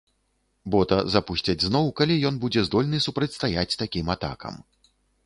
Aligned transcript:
Бота 0.75 0.97
запусцяць 1.15 1.61
зноў, 1.67 1.85
калі 2.01 2.15
ён 2.29 2.39
будзе 2.45 2.63
здольны 2.69 3.03
супрацьстаяць 3.07 3.79
такім 3.83 4.05
атакам. 4.15 4.59